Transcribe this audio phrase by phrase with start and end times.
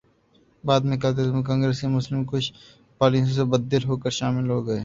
[0.63, 2.51] بعد میں قائداعظم کانگریس کی مسلم کش
[3.01, 4.79] پالیسیوں سے بددل ہوکر شامل ہوگئے